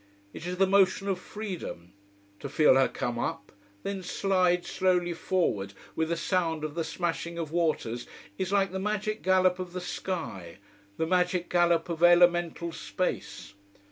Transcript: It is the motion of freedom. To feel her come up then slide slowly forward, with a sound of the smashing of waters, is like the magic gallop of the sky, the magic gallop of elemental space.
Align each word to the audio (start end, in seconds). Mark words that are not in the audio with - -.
It 0.33 0.47
is 0.47 0.57
the 0.57 0.65
motion 0.65 1.07
of 1.07 1.19
freedom. 1.19 1.93
To 2.39 2.49
feel 2.49 2.73
her 2.73 2.87
come 2.87 3.19
up 3.19 3.51
then 3.83 4.01
slide 4.01 4.65
slowly 4.65 5.13
forward, 5.13 5.73
with 5.95 6.11
a 6.11 6.17
sound 6.17 6.63
of 6.63 6.73
the 6.73 6.83
smashing 6.83 7.37
of 7.37 7.51
waters, 7.51 8.07
is 8.35 8.51
like 8.51 8.71
the 8.71 8.79
magic 8.79 9.21
gallop 9.21 9.59
of 9.59 9.73
the 9.73 9.79
sky, 9.79 10.57
the 10.97 11.05
magic 11.05 11.49
gallop 11.49 11.87
of 11.87 12.01
elemental 12.01 12.71
space. 12.71 13.53